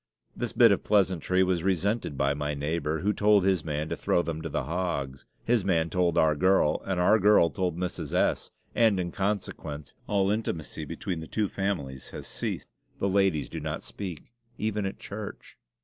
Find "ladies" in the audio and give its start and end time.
13.07-13.47